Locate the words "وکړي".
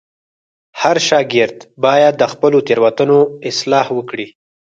3.97-4.27